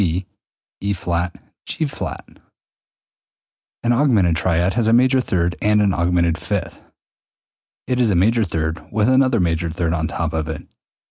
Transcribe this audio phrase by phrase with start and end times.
[0.01, 0.25] C
[0.83, 1.35] E[flat]
[1.67, 2.37] G[flat].
[3.83, 6.87] An augmented triad has a major third and an augmented fifth, i.e.,
[7.85, 10.65] it is a major third with another major third on top of it.